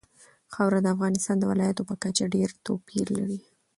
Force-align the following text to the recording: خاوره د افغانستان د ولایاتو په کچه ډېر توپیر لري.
خاوره 0.53 0.79
د 0.83 0.87
افغانستان 0.95 1.35
د 1.39 1.43
ولایاتو 1.51 1.87
په 1.89 1.95
کچه 2.03 2.23
ډېر 2.35 2.49
توپیر 2.65 3.05
لري. 3.17 3.39